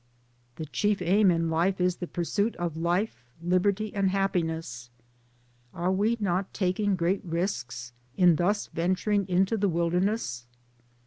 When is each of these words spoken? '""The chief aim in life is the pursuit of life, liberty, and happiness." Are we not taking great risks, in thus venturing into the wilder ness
'""The 0.55 0.65
chief 0.65 0.99
aim 0.99 1.29
in 1.29 1.51
life 1.51 1.79
is 1.79 1.97
the 1.97 2.07
pursuit 2.07 2.55
of 2.55 2.75
life, 2.75 3.23
liberty, 3.39 3.93
and 3.93 4.09
happiness." 4.09 4.89
Are 5.75 5.91
we 5.91 6.17
not 6.19 6.51
taking 6.55 6.95
great 6.95 7.23
risks, 7.23 7.93
in 8.17 8.37
thus 8.37 8.65
venturing 8.65 9.27
into 9.27 9.57
the 9.57 9.69
wilder 9.69 9.99
ness 9.99 10.47